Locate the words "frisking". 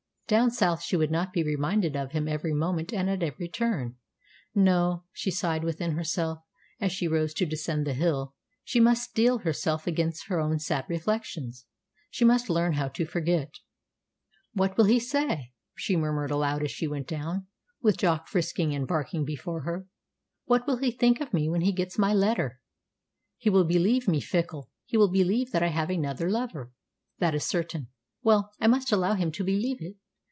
18.29-18.73